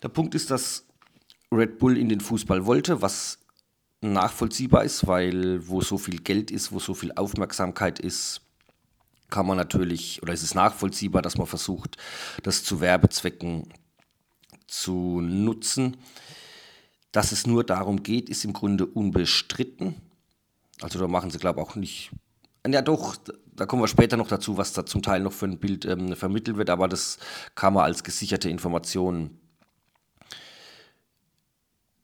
Der 0.00 0.10
Punkt 0.10 0.36
ist, 0.36 0.52
dass 0.52 0.86
Red 1.50 1.80
Bull 1.80 1.98
in 1.98 2.08
den 2.08 2.20
Fußball 2.20 2.66
wollte, 2.66 3.02
was 3.02 3.41
nachvollziehbar 4.02 4.84
ist, 4.84 5.06
weil 5.06 5.66
wo 5.68 5.80
so 5.80 5.96
viel 5.96 6.20
Geld 6.20 6.50
ist, 6.50 6.72
wo 6.72 6.78
so 6.78 6.94
viel 6.94 7.12
Aufmerksamkeit 7.12 7.98
ist, 7.98 8.42
kann 9.30 9.46
man 9.46 9.56
natürlich, 9.56 10.22
oder 10.22 10.34
ist 10.34 10.42
es 10.42 10.54
nachvollziehbar, 10.54 11.22
dass 11.22 11.38
man 11.38 11.46
versucht, 11.46 11.96
das 12.42 12.64
zu 12.64 12.80
Werbezwecken 12.80 13.72
zu 14.66 15.20
nutzen. 15.20 15.96
Dass 17.12 17.32
es 17.32 17.46
nur 17.46 17.62
darum 17.64 18.02
geht, 18.02 18.28
ist 18.28 18.44
im 18.44 18.52
Grunde 18.52 18.86
unbestritten. 18.86 19.96
Also 20.80 20.98
da 20.98 21.08
machen 21.08 21.30
sie, 21.30 21.38
glaube 21.38 21.60
ich, 21.60 21.66
auch 21.66 21.76
nicht. 21.76 22.10
Ja 22.66 22.80
doch, 22.80 23.16
da 23.54 23.66
kommen 23.66 23.82
wir 23.82 23.88
später 23.88 24.16
noch 24.16 24.28
dazu, 24.28 24.56
was 24.56 24.72
da 24.72 24.86
zum 24.86 25.02
Teil 25.02 25.20
noch 25.20 25.32
für 25.32 25.46
ein 25.46 25.58
Bild 25.58 25.84
ähm, 25.84 26.16
vermittelt 26.16 26.56
wird, 26.56 26.70
aber 26.70 26.88
das 26.88 27.18
kann 27.54 27.74
man 27.74 27.84
als 27.84 28.02
gesicherte 28.02 28.48
Information 28.48 29.38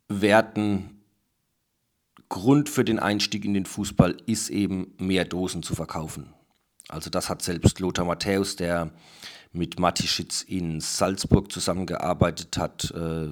werten 0.08 0.97
Grund 2.28 2.68
für 2.68 2.84
den 2.84 2.98
Einstieg 2.98 3.44
in 3.44 3.54
den 3.54 3.66
Fußball 3.66 4.16
ist 4.26 4.50
eben 4.50 4.94
mehr 4.98 5.24
Dosen 5.24 5.62
zu 5.62 5.74
verkaufen. 5.74 6.34
Also 6.88 7.10
das 7.10 7.28
hat 7.28 7.42
selbst 7.42 7.80
Lothar 7.80 8.04
Matthäus, 8.04 8.56
der 8.56 8.90
mit 9.52 9.78
Matischitz 9.80 10.42
in 10.42 10.80
Salzburg 10.80 11.50
zusammengearbeitet 11.50 12.58
hat, 12.58 12.90
äh, 12.90 13.28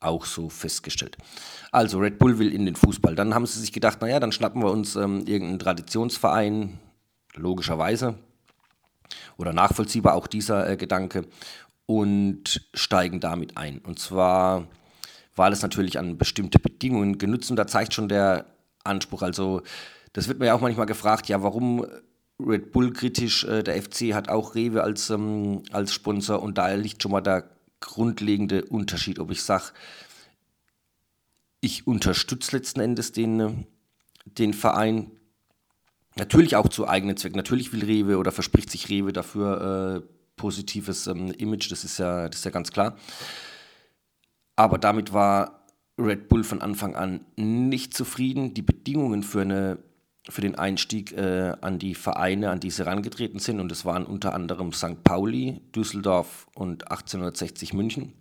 auch 0.00 0.24
so 0.24 0.48
festgestellt. 0.48 1.18
Also 1.72 1.98
Red 1.98 2.18
Bull 2.18 2.38
will 2.38 2.52
in 2.52 2.66
den 2.66 2.76
Fußball. 2.76 3.14
Dann 3.14 3.34
haben 3.34 3.46
sie 3.46 3.60
sich 3.60 3.72
gedacht, 3.72 4.00
naja, 4.00 4.18
dann 4.20 4.32
schnappen 4.32 4.62
wir 4.62 4.70
uns 4.70 4.96
ähm, 4.96 5.26
irgendeinen 5.26 5.58
Traditionsverein, 5.58 6.78
logischerweise, 7.34 8.14
oder 9.36 9.52
nachvollziehbar 9.52 10.14
auch 10.14 10.26
dieser 10.26 10.68
äh, 10.68 10.76
Gedanke, 10.76 11.26
und 11.90 12.68
steigen 12.72 13.18
damit 13.18 13.56
ein. 13.56 13.80
Und 13.80 13.98
zwar 13.98 14.68
war 15.36 15.50
das 15.50 15.62
natürlich 15.62 15.98
an 15.98 16.18
bestimmte 16.18 16.58
Bedingungen 16.58 17.18
genutzt 17.18 17.50
und 17.50 17.56
da 17.56 17.66
zeigt 17.66 17.94
schon 17.94 18.08
der 18.08 18.46
Anspruch. 18.84 19.22
Also 19.22 19.62
das 20.12 20.28
wird 20.28 20.38
mir 20.38 20.46
ja 20.46 20.54
auch 20.54 20.60
manchmal 20.60 20.86
gefragt, 20.86 21.28
ja, 21.28 21.42
warum 21.42 21.86
Red 22.44 22.72
Bull 22.72 22.92
kritisch, 22.92 23.44
äh, 23.44 23.62
der 23.62 23.80
FC 23.80 24.14
hat 24.14 24.28
auch 24.28 24.54
Rewe 24.54 24.82
als, 24.82 25.10
ähm, 25.10 25.62
als 25.72 25.92
Sponsor 25.92 26.42
und 26.42 26.58
da 26.58 26.72
liegt 26.74 27.02
schon 27.02 27.12
mal 27.12 27.20
der 27.20 27.48
grundlegende 27.80 28.64
Unterschied, 28.64 29.18
ob 29.18 29.30
ich 29.30 29.42
sage, 29.42 29.72
ich 31.60 31.86
unterstütze 31.86 32.56
letzten 32.56 32.80
Endes 32.80 33.12
den, 33.12 33.66
den 34.24 34.54
Verein, 34.54 35.10
natürlich 36.16 36.56
auch 36.56 36.68
zu 36.68 36.88
eigenen 36.88 37.16
Zwecken. 37.16 37.36
Natürlich 37.36 37.72
will 37.72 37.84
Rewe 37.84 38.18
oder 38.18 38.32
verspricht 38.32 38.70
sich 38.70 38.88
Rewe 38.88 39.12
dafür 39.12 40.02
äh, 40.02 40.12
positives 40.36 41.06
ähm, 41.06 41.32
Image, 41.32 41.70
das 41.70 41.84
ist, 41.84 41.98
ja, 41.98 42.28
das 42.28 42.38
ist 42.38 42.44
ja 42.44 42.50
ganz 42.50 42.72
klar. 42.72 42.96
Aber 44.60 44.76
damit 44.76 45.14
war 45.14 45.64
Red 45.98 46.28
Bull 46.28 46.44
von 46.44 46.60
Anfang 46.60 46.94
an 46.94 47.24
nicht 47.36 47.94
zufrieden. 47.94 48.52
Die 48.52 48.60
Bedingungen 48.60 49.22
für, 49.22 49.40
eine, 49.40 49.78
für 50.28 50.42
den 50.42 50.54
Einstieg 50.54 51.12
äh, 51.12 51.54
an 51.62 51.78
die 51.78 51.94
Vereine, 51.94 52.50
an 52.50 52.60
die 52.60 52.70
sie 52.70 52.84
herangetreten 52.84 53.38
sind, 53.38 53.58
und 53.58 53.72
es 53.72 53.86
waren 53.86 54.04
unter 54.04 54.34
anderem 54.34 54.74
St. 54.74 55.02
Pauli, 55.02 55.62
Düsseldorf 55.74 56.46
und 56.54 56.90
1860 56.90 57.72
München. 57.72 58.12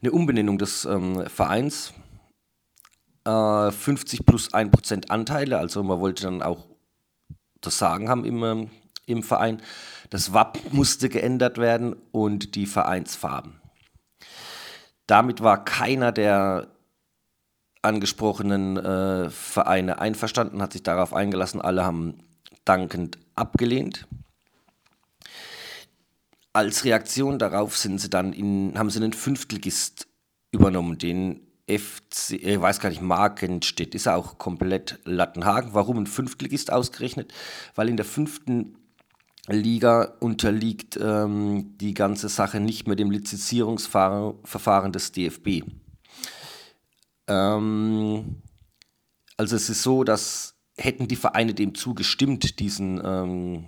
Eine 0.00 0.12
Umbenennung 0.12 0.58
des 0.58 0.84
ähm, 0.84 1.26
Vereins, 1.26 1.92
äh, 3.24 3.72
50 3.72 4.26
plus 4.26 4.54
1% 4.54 5.08
Anteile, 5.08 5.58
also 5.58 5.82
man 5.82 5.98
wollte 5.98 6.22
dann 6.22 6.40
auch 6.40 6.68
das 7.60 7.78
Sagen 7.78 8.08
haben 8.08 8.24
im, 8.24 8.44
ähm, 8.44 8.70
im 9.06 9.24
Verein. 9.24 9.60
Das 10.08 10.32
Wappen 10.32 10.60
musste 10.70 11.08
geändert 11.08 11.58
werden 11.58 11.96
und 12.12 12.54
die 12.54 12.66
Vereinsfarben. 12.66 13.60
Damit 15.06 15.42
war 15.42 15.64
keiner 15.64 16.12
der 16.12 16.68
angesprochenen 17.82 18.76
äh, 18.76 19.30
Vereine 19.30 20.00
einverstanden, 20.00 20.60
hat 20.60 20.72
sich 20.72 20.82
darauf 20.82 21.14
eingelassen. 21.14 21.60
Alle 21.60 21.84
haben 21.84 22.18
dankend 22.64 23.18
abgelehnt. 23.34 24.06
Als 26.52 26.84
Reaktion 26.84 27.38
darauf 27.38 27.76
sind 27.76 28.00
sie 28.00 28.10
dann 28.10 28.32
in, 28.32 28.78
haben 28.78 28.90
sie 28.90 28.98
einen 28.98 29.12
Fünftligist 29.12 30.08
übernommen, 30.50 30.98
den 30.98 31.46
FC, 31.68 32.32
ich 32.32 32.46
äh, 32.46 32.60
weiß 32.60 32.80
gar 32.80 32.88
nicht, 32.88 33.02
Markenstedt, 33.02 33.94
ist 33.94 34.08
auch 34.08 34.38
komplett 34.38 35.00
Lattenhagen. 35.04 35.74
Warum 35.74 35.98
ein 35.98 36.06
Fünftligist 36.06 36.72
ausgerechnet? 36.72 37.32
Weil 37.74 37.88
in 37.88 37.96
der 37.96 38.06
fünften 38.06 38.76
Liga 39.48 40.14
unterliegt 40.20 40.98
ähm, 41.00 41.76
die 41.78 41.94
ganze 41.94 42.28
Sache 42.28 42.60
nicht 42.60 42.86
mehr 42.86 42.96
dem 42.96 43.10
Lizenzierungsverfahren 43.10 44.92
des 44.92 45.12
DFB. 45.12 45.62
Ähm, 47.28 48.42
also 49.36 49.56
es 49.56 49.68
ist 49.68 49.82
so, 49.82 50.04
dass 50.04 50.56
hätten 50.78 51.08
die 51.08 51.16
Vereine 51.16 51.54
dem 51.54 51.74
zugestimmt, 51.74 52.60
diesen 52.60 53.00
ähm, 53.04 53.66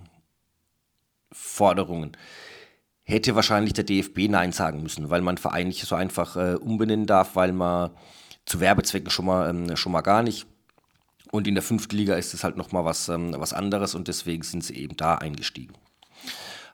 Forderungen, 1.32 2.12
hätte 3.02 3.34
wahrscheinlich 3.34 3.72
der 3.72 3.84
DFB 3.84 4.28
Nein 4.28 4.52
sagen 4.52 4.82
müssen, 4.82 5.08
weil 5.10 5.22
man 5.22 5.38
Verein 5.38 5.68
nicht 5.68 5.86
so 5.86 5.94
einfach 5.94 6.36
äh, 6.36 6.54
umbenennen 6.54 7.06
darf, 7.06 7.36
weil 7.36 7.52
man 7.52 7.90
zu 8.44 8.60
Werbezwecken 8.60 9.10
schon 9.10 9.26
mal, 9.26 9.48
ähm, 9.48 9.76
schon 9.76 9.92
mal 9.92 10.02
gar 10.02 10.22
nicht. 10.22 10.46
Und 11.30 11.46
in 11.46 11.54
der 11.54 11.62
fünften 11.62 11.96
Liga 11.96 12.14
ist 12.14 12.34
es 12.34 12.44
halt 12.44 12.56
nochmal 12.56 12.84
was, 12.84 13.08
ähm, 13.08 13.34
was 13.36 13.52
anderes 13.52 13.94
und 13.94 14.08
deswegen 14.08 14.42
sind 14.42 14.64
sie 14.64 14.76
eben 14.76 14.96
da 14.96 15.16
eingestiegen. 15.16 15.74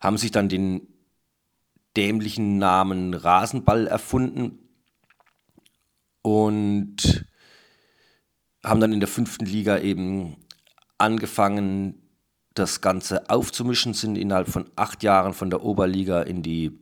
Haben 0.00 0.18
sich 0.18 0.30
dann 0.30 0.48
den 0.48 0.86
dämlichen 1.96 2.58
Namen 2.58 3.14
Rasenball 3.14 3.86
erfunden 3.86 4.58
und 6.22 7.26
haben 8.64 8.80
dann 8.80 8.92
in 8.92 9.00
der 9.00 9.08
fünften 9.08 9.44
Liga 9.44 9.78
eben 9.78 10.36
angefangen, 10.98 12.00
das 12.54 12.80
Ganze 12.80 13.28
aufzumischen, 13.30 13.94
sind 13.94 14.16
innerhalb 14.16 14.48
von 14.48 14.70
acht 14.76 15.02
Jahren 15.02 15.34
von 15.34 15.50
der 15.50 15.64
Oberliga 15.64 16.22
in 16.22 16.42
die, 16.42 16.78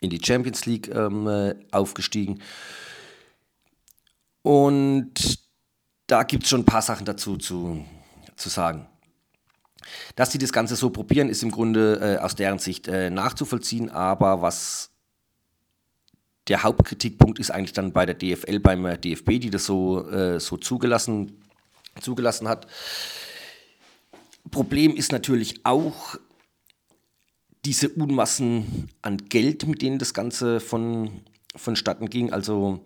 in 0.00 0.10
die 0.10 0.20
Champions 0.24 0.64
League 0.64 0.88
ähm, 0.88 1.26
äh, 1.28 1.54
aufgestiegen. 1.70 2.40
Und 4.42 5.45
da 6.06 6.22
gibt 6.22 6.44
es 6.44 6.50
schon 6.50 6.60
ein 6.60 6.66
paar 6.66 6.82
Sachen 6.82 7.04
dazu 7.04 7.36
zu, 7.36 7.84
zu 8.36 8.48
sagen. 8.48 8.86
Dass 10.14 10.32
sie 10.32 10.38
das 10.38 10.52
Ganze 10.52 10.76
so 10.76 10.90
probieren, 10.90 11.28
ist 11.28 11.42
im 11.42 11.50
Grunde 11.50 12.16
äh, 12.18 12.22
aus 12.22 12.34
deren 12.34 12.58
Sicht 12.58 12.88
äh, 12.88 13.10
nachzuvollziehen, 13.10 13.90
aber 13.90 14.42
was 14.42 14.90
der 16.48 16.62
Hauptkritikpunkt 16.62 17.38
ist 17.38 17.50
eigentlich 17.50 17.72
dann 17.72 17.92
bei 17.92 18.06
der 18.06 18.14
DFL, 18.14 18.60
beim 18.60 18.86
äh, 18.86 18.98
DFB, 18.98 19.40
die 19.40 19.50
das 19.50 19.66
so, 19.66 20.08
äh, 20.08 20.38
so 20.38 20.56
zugelassen, 20.56 21.42
zugelassen 22.00 22.48
hat. 22.48 22.66
Problem 24.50 24.94
ist 24.94 25.12
natürlich 25.12 25.64
auch 25.64 26.16
diese 27.64 27.88
Unmassen 27.88 28.88
an 29.02 29.16
Geld, 29.28 29.66
mit 29.66 29.82
denen 29.82 29.98
das 29.98 30.14
Ganze 30.14 30.60
von, 30.60 31.22
vonstatten 31.56 32.08
ging. 32.08 32.32
Also 32.32 32.84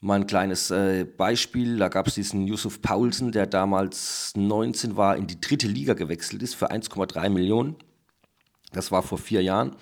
Mal 0.00 0.20
ein 0.20 0.26
kleines 0.28 0.70
äh, 0.70 1.04
Beispiel, 1.04 1.76
da 1.76 1.88
gab 1.88 2.06
es 2.06 2.14
diesen 2.14 2.46
Yusuf 2.46 2.80
Paulsen, 2.80 3.32
der 3.32 3.46
damals 3.46 4.32
19 4.36 4.96
war, 4.96 5.16
in 5.16 5.26
die 5.26 5.40
dritte 5.40 5.66
Liga 5.66 5.94
gewechselt 5.94 6.42
ist 6.42 6.54
für 6.54 6.70
1,3 6.70 7.28
Millionen. 7.30 7.76
Das 8.72 8.92
war 8.92 9.02
vor 9.02 9.18
vier 9.18 9.42
Jahren. 9.42 9.74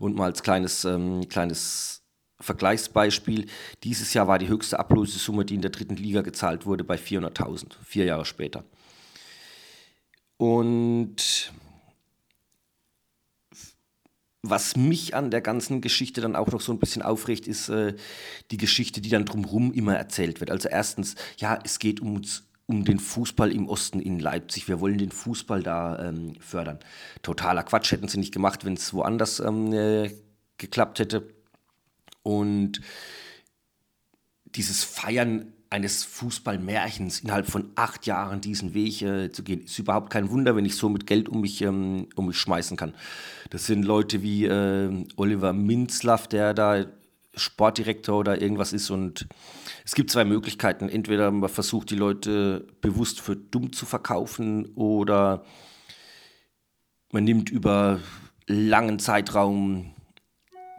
Und 0.00 0.16
mal 0.16 0.24
als 0.24 0.42
kleines, 0.42 0.84
ähm, 0.84 1.28
kleines 1.28 2.02
Vergleichsbeispiel, 2.40 3.46
dieses 3.84 4.12
Jahr 4.12 4.26
war 4.26 4.38
die 4.38 4.48
höchste 4.48 4.78
Ablösesumme, 4.78 5.44
die 5.44 5.54
in 5.54 5.62
der 5.62 5.70
dritten 5.70 5.96
Liga 5.96 6.22
gezahlt 6.22 6.66
wurde, 6.66 6.82
bei 6.82 6.96
400.000, 6.96 7.74
vier 7.84 8.06
Jahre 8.06 8.24
später. 8.24 8.64
Und 10.36 11.52
was 14.42 14.76
mich 14.76 15.14
an 15.14 15.30
der 15.30 15.42
ganzen 15.42 15.80
Geschichte 15.80 16.20
dann 16.20 16.36
auch 16.36 16.48
noch 16.48 16.60
so 16.60 16.72
ein 16.72 16.78
bisschen 16.78 17.02
aufregt, 17.02 17.46
ist 17.46 17.68
äh, 17.68 17.94
die 18.50 18.56
Geschichte, 18.56 19.00
die 19.00 19.10
dann 19.10 19.26
drumherum 19.26 19.72
immer 19.72 19.96
erzählt 19.96 20.40
wird. 20.40 20.50
Also 20.50 20.68
erstens, 20.68 21.14
ja, 21.36 21.58
es 21.62 21.78
geht 21.78 22.00
um, 22.00 22.22
um 22.66 22.84
den 22.84 22.98
Fußball 22.98 23.52
im 23.52 23.68
Osten 23.68 24.00
in 24.00 24.18
Leipzig. 24.18 24.66
Wir 24.66 24.80
wollen 24.80 24.98
den 24.98 25.12
Fußball 25.12 25.62
da 25.62 26.08
ähm, 26.08 26.34
fördern. 26.40 26.78
Totaler 27.22 27.64
Quatsch 27.64 27.92
hätten 27.92 28.08
sie 28.08 28.18
nicht 28.18 28.32
gemacht, 28.32 28.64
wenn 28.64 28.74
es 28.74 28.94
woanders 28.94 29.40
ähm, 29.40 29.72
äh, 29.72 30.10
geklappt 30.56 31.00
hätte. 31.00 31.28
Und 32.22 32.80
dieses 34.46 34.84
Feiern 34.84 35.52
eines 35.70 36.02
Fußballmärchens 36.02 37.20
innerhalb 37.20 37.46
von 37.46 37.70
acht 37.76 38.04
Jahren 38.06 38.40
diesen 38.40 38.74
Weg 38.74 39.02
äh, 39.02 39.30
zu 39.30 39.44
gehen, 39.44 39.62
ist 39.62 39.78
überhaupt 39.78 40.10
kein 40.10 40.30
Wunder, 40.30 40.56
wenn 40.56 40.64
ich 40.64 40.76
so 40.76 40.88
mit 40.88 41.06
Geld 41.06 41.28
um 41.28 41.40
mich, 41.40 41.62
ähm, 41.62 42.08
um 42.16 42.26
mich 42.26 42.36
schmeißen 42.36 42.76
kann. 42.76 42.92
Das 43.50 43.66
sind 43.66 43.84
Leute 43.84 44.22
wie 44.22 44.46
äh, 44.46 45.06
Oliver 45.16 45.52
Minzlaff, 45.52 46.26
der 46.26 46.54
da 46.54 46.86
Sportdirektor 47.36 48.18
oder 48.18 48.42
irgendwas 48.42 48.72
ist 48.72 48.90
und 48.90 49.28
es 49.84 49.94
gibt 49.94 50.10
zwei 50.10 50.24
Möglichkeiten. 50.24 50.88
Entweder 50.88 51.30
man 51.30 51.48
versucht 51.48 51.90
die 51.90 51.96
Leute 51.96 52.66
bewusst 52.80 53.20
für 53.20 53.36
dumm 53.36 53.72
zu 53.72 53.86
verkaufen 53.86 54.66
oder 54.74 55.44
man 57.12 57.22
nimmt 57.22 57.48
über 57.48 58.00
langen 58.46 58.98
Zeitraum 58.98 59.94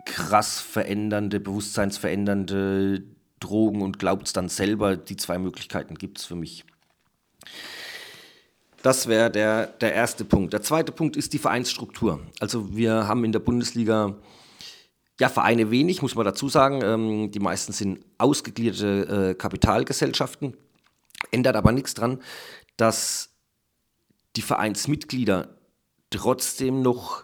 krass 0.06 0.60
verändernde, 0.60 1.40
bewusstseinsverändernde 1.40 3.04
Drogen 3.42 3.82
und 3.82 4.00
glaubt 4.00 4.28
es 4.28 4.34
dann 4.34 4.48
selber. 4.48 4.96
Die 4.96 5.18
zwei 5.18 5.38
Möglichkeiten 5.38 5.96
gibt 5.96 6.20
es 6.20 6.26
für 6.26 6.36
mich. 6.36 6.64
Das 8.82 9.08
wäre 9.08 9.30
der, 9.30 9.68
der 9.68 9.94
erste 9.94 10.26
Punkt. 10.26 10.54
Der 10.54 10.62
zweite 10.62 10.92
Punkt 10.92 11.16
ist 11.16 11.34
die 11.34 11.38
Vereinsstruktur. 11.38 12.22
Also 12.40 12.76
wir 12.76 13.08
haben 13.08 13.24
in 13.26 13.32
der 13.32 13.40
Bundesliga 13.40 14.16
ja, 15.20 15.30
Vereine 15.30 15.70
wenig, 15.70 16.02
muss 16.02 16.16
man 16.16 16.26
dazu 16.26 16.50
sagen. 16.50 16.82
Ähm, 16.84 17.32
die 17.32 17.40
meisten 17.40 17.74
sind 17.74 18.04
ausgegliederte 18.18 19.32
äh, 19.32 19.34
Kapitalgesellschaften. 19.36 20.58
Ändert 21.30 21.56
aber 21.56 21.72
nichts 21.72 21.94
daran, 21.94 22.20
dass 22.78 23.30
die 24.36 24.42
Vereinsmitglieder 24.42 25.56
trotzdem 26.10 26.82
noch 26.82 27.24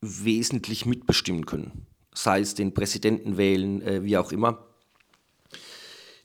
wesentlich 0.00 0.86
mitbestimmen 0.86 1.44
können. 1.44 1.86
Sei 2.14 2.40
es 2.40 2.54
den 2.54 2.72
Präsidenten 2.72 3.36
wählen, 3.36 3.82
äh, 3.82 4.02
wie 4.04 4.16
auch 4.16 4.32
immer. 4.32 4.67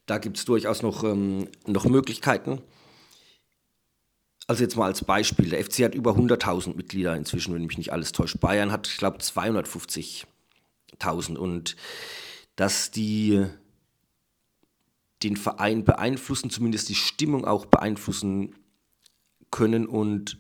Da 0.06 0.18
gibt 0.18 0.38
es 0.38 0.46
durchaus 0.46 0.82
noch, 0.82 1.04
ähm, 1.04 1.50
noch 1.66 1.86
Möglichkeiten. 1.86 2.62
Also 4.48 4.64
jetzt 4.64 4.76
mal 4.76 4.88
als 4.88 5.06
Beispiel, 5.06 5.50
der 5.50 5.64
FC 5.64 5.86
hat 5.86 5.96
über 5.96 6.16
100.000 6.16 6.76
Mitglieder 6.76 7.16
inzwischen, 7.16 7.54
wenn 7.54 7.66
mich 7.66 7.78
nicht 7.78 7.94
alles 7.94 8.12
täuscht. 8.12 8.42
Bayern 8.42 8.74
hat, 8.74 8.88
ich 8.88 8.98
glaube, 8.98 9.20
250.000 9.20 11.38
und 11.38 11.78
dass 12.58 12.92
die 12.92 13.46
den 15.24 15.38
Verein 15.38 15.86
beeinflussen, 15.86 16.50
zumindest 16.50 16.90
die 16.90 16.96
Stimmung 16.96 17.46
auch 17.46 17.66
beeinflussen 17.66 18.56
können 19.52 19.88
und 19.88 20.38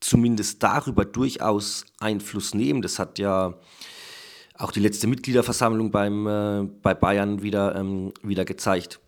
zumindest 0.00 0.62
darüber 0.62 1.04
durchaus 1.04 1.84
Einfluss 1.98 2.54
nehmen. 2.54 2.80
Das 2.80 2.98
hat 2.98 3.18
ja 3.18 3.60
auch 4.58 4.72
die 4.72 4.80
letzte 4.80 5.06
Mitgliederversammlung 5.06 5.90
beim, 5.90 6.26
äh, 6.26 6.68
bei 6.82 6.94
Bayern 6.94 7.42
wieder, 7.42 7.76
ähm, 7.76 8.12
wieder 8.22 8.44
gezeigt. 8.44 9.00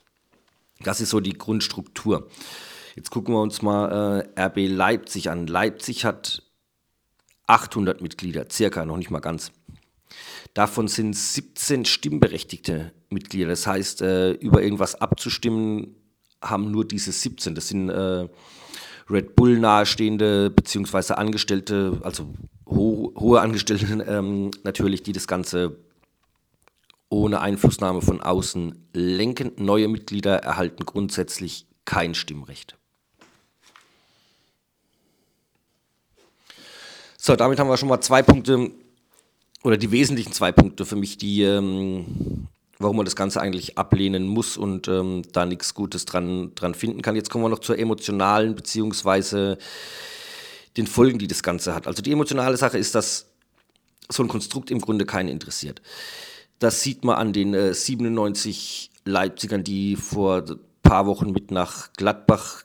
Das 0.81 1.01
ist 1.01 1.11
so 1.11 1.21
die 1.21 1.33
Grundstruktur. 1.33 2.29
Jetzt 2.95 3.11
gucken 3.11 3.35
wir 3.35 3.41
uns 3.41 3.63
mal 3.63 4.25
äh, 4.37 4.41
RB 4.41 4.69
Leipzig 4.69 5.31
an. 5.31 5.47
Leipzig 5.47 6.05
hat 6.05 6.43
800 7.47 8.01
Mitglieder, 8.01 8.47
circa, 8.51 8.85
noch 8.85 8.97
nicht 8.97 9.11
mal 9.11 9.21
ganz. 9.21 9.53
Davon 10.55 10.89
sind 10.89 11.15
17 11.15 11.85
stimmberechtigte 11.85 12.93
Mitglieder. 13.11 13.49
Das 13.49 13.67
heißt, 13.67 14.03
äh, 14.03 14.33
über 14.33 14.63
irgendwas 14.63 14.95
abzustimmen 14.97 15.95
haben 16.43 16.71
nur 16.71 16.87
diese 16.87 17.13
17. 17.13 17.55
Das 17.55 17.69
sind 17.69 17.89
äh, 17.89 18.29
Red 19.11 19.35
Bull 19.37 19.59
nahestehende 19.59 20.51
beziehungsweise 20.51 21.19
Angestellte, 21.19 22.01
also 22.03 22.35
ho 22.71 23.13
hohe 23.17 23.41
Angestellte 23.41 23.87
ähm, 24.09 24.51
natürlich, 24.65 25.03
die 25.03 25.13
das 25.13 25.27
Ganze 25.27 25.77
ohne 27.11 27.41
Einflussnahme 27.41 28.03
von 28.03 28.21
außen 28.21 28.89
lenken. 28.93 29.53
Neue 29.57 29.89
Mitglieder 29.89 30.39
erhalten 30.39 30.85
grundsätzlich 30.85 31.67
kein 31.85 32.15
Stimmrecht. 32.15 32.77
So, 37.17 37.35
damit 37.35 37.59
haben 37.59 37.69
wir 37.69 37.77
schon 37.77 37.89
mal 37.89 38.01
zwei 38.01 38.23
Punkte 38.23 38.71
oder 39.65 39.77
die 39.77 39.91
wesentlichen 39.91 40.33
zwei 40.33 40.53
Punkte 40.53 40.87
für 40.87 40.97
mich, 40.97 41.19
die, 41.19 41.43
ähm, 41.43 42.47
warum 42.79 42.97
man 42.97 43.05
das 43.05 43.17
Ganze 43.17 43.41
eigentlich 43.41 43.77
ablehnen 43.77 44.29
muss 44.29 44.57
und 44.57 44.87
ähm, 44.89 45.23
da 45.33 45.45
nichts 45.45 45.75
Gutes 45.75 46.05
dran, 46.05 46.53
dran 46.55 46.75
finden 46.75 47.03
kann. 47.03 47.17
Jetzt 47.17 47.31
kommen 47.31 47.45
wir 47.45 47.49
noch 47.49 47.59
zur 47.59 47.79
emotionalen 47.79 48.55
beziehungsweise 48.55 49.59
den 50.79 50.87
Folgen, 50.87 51.19
die 51.19 51.27
das 51.27 51.43
Ganze 51.43 51.75
hat. 51.75 51.87
Also 51.87 52.03
die 52.03 52.13
emotionale 52.13 52.57
Sache 52.57 52.79
ist, 52.79 52.95
dass 52.95 53.27
so 54.09 54.23
ein 54.23 54.29
Konstrukt 54.29 54.71
im 54.71 54.81
Grunde 54.81 55.05
keinen 55.05 55.29
interessiert. 55.29 55.83
Das 56.59 56.81
sieht 56.81 57.05
man 57.05 57.17
an 57.17 57.33
den 57.33 57.53
äh, 57.53 57.75
97 57.75 58.91
Leipzigern, 59.05 59.65
die 59.65 59.97
vor 59.97 60.45
ein 60.49 60.59
paar 60.83 61.07
Wochen 61.07 61.33
mit 61.33 61.51
nach 61.51 61.93
Gladbach 61.93 62.65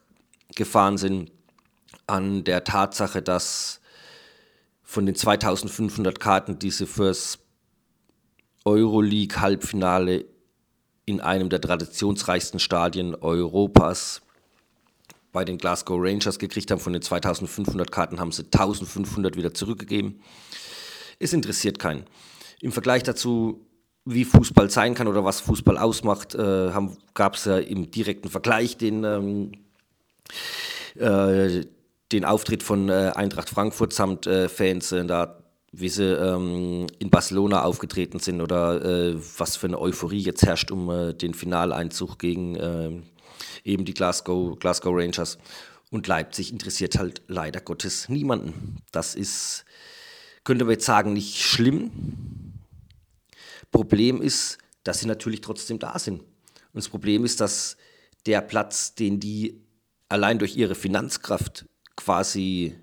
gefahren 0.55 0.97
sind, 0.97 1.31
an 2.07 2.43
der 2.43 2.63
Tatsache, 2.63 3.21
dass 3.21 3.81
von 4.83 5.05
den 5.05 5.15
2500 5.15 6.19
Karten, 6.19 6.59
die 6.59 6.71
sie 6.71 6.85
fürs 6.85 7.39
Euroleague-Halbfinale 8.65 10.25
in 11.05 11.19
einem 11.19 11.49
der 11.49 11.61
traditionsreichsten 11.61 12.59
Stadien 12.59 13.15
Europas 13.15 14.22
bei 15.33 15.43
den 15.43 15.57
Glasgow 15.57 15.99
Rangers 15.99 16.39
gekriegt 16.39 16.71
haben. 16.71 16.79
Von 16.79 16.93
den 16.93 17.01
2500 17.01 17.91
Karten 17.91 18.21
haben 18.21 18.31
sie 18.31 18.43
1500 18.43 19.35
wieder 19.35 19.53
zurückgegeben. 19.53 20.21
Es 21.19 21.33
interessiert 21.33 21.79
keinen. 21.79 22.05
Im 22.61 22.71
Vergleich 22.71 23.03
dazu, 23.03 23.67
wie 24.05 24.23
Fußball 24.23 24.69
sein 24.69 24.93
kann 24.93 25.07
oder 25.07 25.25
was 25.25 25.41
Fußball 25.41 25.77
ausmacht, 25.77 26.35
äh, 26.35 26.71
gab 27.13 27.35
es 27.35 27.45
ja 27.45 27.57
im 27.57 27.91
direkten 27.91 28.29
Vergleich 28.29 28.77
den, 28.77 29.03
ähm, 29.03 29.51
äh, 30.95 31.65
den 32.11 32.25
Auftritt 32.25 32.63
von 32.63 32.89
äh, 32.89 33.11
Eintracht 33.15 33.49
Frankfurt 33.49 33.93
samt 33.93 34.27
äh, 34.27 34.49
Fans, 34.49 34.91
äh, 34.91 35.05
da, 35.05 35.39
wie 35.71 35.89
sie 35.89 36.03
ähm, 36.03 36.87
in 36.99 37.09
Barcelona 37.09 37.63
aufgetreten 37.63 38.19
sind 38.19 38.41
oder 38.41 38.83
äh, 38.83 39.15
was 39.37 39.55
für 39.55 39.67
eine 39.67 39.79
Euphorie 39.79 40.19
jetzt 40.19 40.45
herrscht 40.45 40.69
um 40.69 41.17
den 41.17 41.33
Finaleinzug 41.33 42.19
gegen 42.19 43.03
eben 43.63 43.85
die 43.85 43.93
Glasgow, 43.93 44.57
Glasgow 44.59 44.93
Rangers. 44.95 45.37
Und 45.89 46.07
Leipzig 46.07 46.51
interessiert 46.51 46.97
halt 46.97 47.21
leider 47.27 47.61
Gottes 47.61 48.09
niemanden. 48.09 48.77
Das 48.91 49.13
ist, 49.15 49.65
könnte 50.43 50.65
man 50.65 50.73
jetzt 50.73 50.85
sagen, 50.85 51.13
nicht 51.13 51.41
schlimm. 51.41 51.91
Problem 53.71 54.21
ist, 54.21 54.57
dass 54.83 54.99
sie 54.99 55.07
natürlich 55.07 55.41
trotzdem 55.41 55.79
da 55.79 55.97
sind. 55.99 56.21
Und 56.21 56.27
das 56.73 56.89
Problem 56.89 57.25
ist, 57.25 57.41
dass 57.41 57.77
der 58.25 58.41
Platz, 58.41 58.95
den 58.95 59.19
die 59.19 59.61
allein 60.09 60.39
durch 60.39 60.55
ihre 60.55 60.75
Finanzkraft 60.75 61.65
quasi 61.95 62.75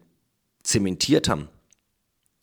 zementiert 0.63 1.29
haben. 1.29 1.49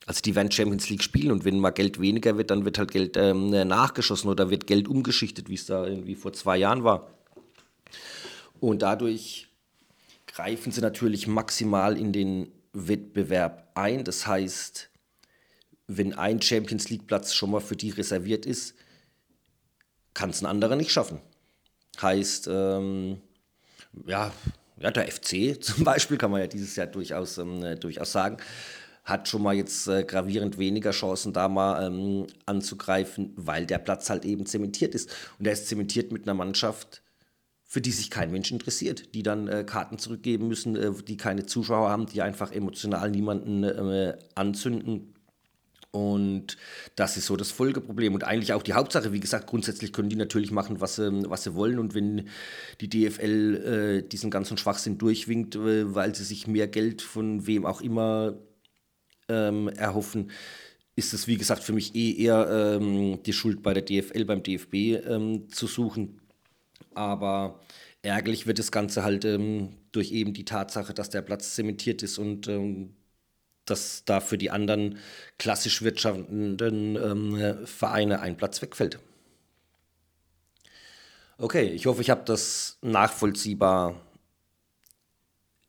Also 0.05 0.21
die 0.21 0.35
werden 0.35 0.51
Champions 0.51 0.89
League 0.89 1.03
spielen 1.03 1.31
und 1.31 1.43
wenn 1.43 1.59
mal 1.59 1.71
Geld 1.71 1.99
weniger 1.99 2.37
wird, 2.37 2.49
dann 2.49 2.63
wird 2.63 2.77
halt 2.77 2.91
Geld 2.91 3.17
ähm, 3.17 3.49
nachgeschossen 3.49 4.29
oder 4.29 4.49
wird 4.49 4.65
Geld 4.65 4.87
umgeschichtet, 4.87 5.49
wie 5.49 5.55
es 5.55 5.65
da 5.65 5.85
irgendwie 5.85 6.15
vor 6.15 6.31
zwei 6.31 6.57
Jahren 6.57 6.85
war. 6.85 7.11
Und 8.59 8.81
dadurch 8.81 9.47
greifen 10.25 10.71
sie 10.71 10.81
natürlich 10.81 11.27
maximal 11.27 11.97
in 11.97 12.13
den 12.13 12.51
Wettbewerb 12.73 13.71
ein. 13.75 14.03
Das 14.03 14.27
heißt, 14.27 14.89
wenn 15.87 16.13
ein 16.13 16.41
Champions 16.41 16.89
League 16.89 17.07
Platz 17.07 17.33
schon 17.33 17.51
mal 17.51 17.61
für 17.61 17.75
die 17.75 17.89
reserviert 17.89 18.45
ist, 18.45 18.75
kann 20.13 20.29
es 20.31 20.41
ein 20.41 20.47
anderer 20.47 20.75
nicht 20.75 20.91
schaffen. 20.91 21.21
Heißt, 22.01 22.47
ähm, 22.51 23.21
ja, 24.05 24.31
ja, 24.79 24.91
der 24.91 25.11
FC 25.11 25.57
zum 25.61 25.83
Beispiel, 25.83 26.17
kann 26.17 26.31
man 26.31 26.41
ja 26.41 26.47
dieses 26.47 26.75
Jahr 26.75 26.87
durchaus, 26.87 27.37
ähm, 27.37 27.63
äh, 27.63 27.75
durchaus 27.75 28.11
sagen, 28.11 28.37
hat 29.03 29.29
schon 29.29 29.41
mal 29.41 29.55
jetzt 29.55 29.87
äh, 29.87 30.03
gravierend 30.03 30.57
weniger 30.57 30.91
Chancen, 30.91 31.31
da 31.31 31.47
mal 31.47 31.87
ähm, 31.87 32.27
anzugreifen, 32.45 33.33
weil 33.37 33.65
der 33.65 33.77
Platz 33.77 34.09
halt 34.09 34.25
eben 34.25 34.45
zementiert 34.45 34.93
ist. 34.93 35.09
Und 35.39 35.47
er 35.47 35.53
ist 35.53 35.67
zementiert 35.67 36.11
mit 36.11 36.23
einer 36.23 36.33
Mannschaft, 36.33 37.01
für 37.67 37.81
die 37.81 37.91
sich 37.91 38.09
kein 38.09 38.31
Mensch 38.31 38.51
interessiert, 38.51 39.13
die 39.13 39.23
dann 39.23 39.47
äh, 39.47 39.63
Karten 39.63 39.99
zurückgeben 39.99 40.47
müssen, 40.47 40.75
äh, 40.75 40.91
die 41.07 41.17
keine 41.17 41.45
Zuschauer 41.45 41.89
haben, 41.89 42.07
die 42.07 42.21
einfach 42.21 42.51
emotional 42.51 43.11
niemanden 43.11 43.63
äh, 43.63 44.17
anzünden 44.35 45.13
und 45.91 46.57
das 46.95 47.17
ist 47.17 47.25
so 47.25 47.35
das 47.35 47.51
Folgeproblem. 47.51 48.13
Und 48.13 48.23
eigentlich 48.23 48.53
auch 48.53 48.61
die 48.61 48.73
Hauptsache, 48.73 49.13
wie 49.13 49.19
gesagt, 49.19 49.47
grundsätzlich 49.47 49.93
können 49.93 50.09
die 50.09 50.15
natürlich 50.15 50.51
machen, 50.51 50.79
was 50.81 50.97
sie, 50.97 51.29
was 51.29 51.43
sie 51.43 51.55
wollen. 51.55 51.79
Und 51.79 51.95
wenn 51.95 52.27
die 52.81 52.89
DFL 52.89 54.03
äh, 54.03 54.07
diesen 54.07 54.29
ganzen 54.29 54.57
Schwachsinn 54.57 54.97
durchwinkt, 54.97 55.55
äh, 55.55 55.95
weil 55.95 56.13
sie 56.13 56.23
sich 56.23 56.45
mehr 56.45 56.67
Geld 56.67 57.01
von 57.01 57.47
wem 57.47 57.65
auch 57.65 57.81
immer 57.81 58.37
ähm, 59.29 59.69
erhoffen, 59.69 60.31
ist 60.95 61.13
es, 61.13 61.27
wie 61.27 61.37
gesagt, 61.37 61.63
für 61.63 61.73
mich 61.73 61.95
eh 61.95 62.13
eher 62.13 62.77
ähm, 62.79 63.23
die 63.23 63.33
Schuld 63.33 63.63
bei 63.63 63.73
der 63.73 63.83
DFL, 63.83 64.25
beim 64.25 64.43
DFB 64.43 64.73
ähm, 65.05 65.49
zu 65.49 65.67
suchen. 65.67 66.21
Aber 66.93 67.59
ärgerlich 68.01 68.47
wird 68.47 68.59
das 68.59 68.71
Ganze 68.71 69.03
halt 69.03 69.25
ähm, 69.25 69.75
durch 69.91 70.11
eben 70.11 70.33
die 70.33 70.45
Tatsache, 70.45 70.93
dass 70.93 71.09
der 71.09 71.21
Platz 71.21 71.55
zementiert 71.55 72.03
ist 72.03 72.17
und 72.17 72.47
ähm, 72.47 72.95
dass 73.65 74.03
da 74.05 74.21
für 74.21 74.37
die 74.37 74.49
anderen 74.49 74.97
klassisch 75.37 75.81
wirtschaftenden 75.81 76.95
ähm, 76.95 77.67
Vereine 77.67 78.21
ein 78.21 78.37
Platz 78.37 78.61
wegfällt. 78.61 78.99
Okay, 81.37 81.67
ich 81.67 81.85
hoffe, 81.85 82.01
ich 82.01 82.09
habe 82.09 82.23
das 82.25 82.77
nachvollziehbar 82.81 84.01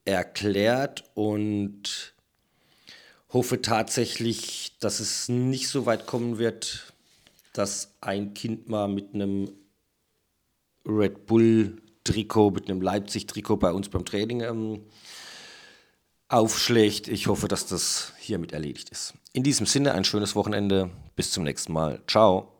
erklärt 0.06 1.04
und 1.14 2.14
hoffe 3.30 3.60
tatsächlich, 3.60 4.78
dass 4.80 5.00
es 5.00 5.28
nicht 5.28 5.68
so 5.68 5.84
weit 5.84 6.06
kommen 6.06 6.38
wird, 6.38 6.94
dass 7.52 7.92
ein 8.00 8.32
Kind 8.32 8.68
mal 8.68 8.88
mit 8.88 9.12
einem 9.12 9.52
Red 10.88 11.26
Bull 11.26 11.82
Trikot, 12.04 12.50
mit 12.52 12.70
einem 12.70 12.80
Leipzig 12.80 13.26
Trikot 13.26 13.58
bei 13.58 13.72
uns 13.72 13.88
beim 13.88 14.04
Training 14.04 14.40
ähm, 14.40 14.80
aufschlägt. 16.28 17.08
Ich 17.08 17.26
hoffe, 17.26 17.48
dass 17.48 17.66
das 17.66 18.14
hiermit 18.18 18.52
erledigt 18.52 18.88
ist. 18.90 19.14
In 19.32 19.42
diesem 19.42 19.66
Sinne 19.66 19.92
ein 19.92 20.04
schönes 20.04 20.34
Wochenende. 20.34 20.90
Bis 21.16 21.30
zum 21.30 21.44
nächsten 21.44 21.72
Mal. 21.72 22.02
Ciao. 22.06 22.52